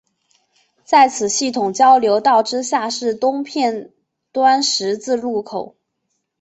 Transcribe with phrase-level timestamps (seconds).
[0.83, 3.91] 在此系统交流道之下是东片
[4.31, 5.75] 端十字路口。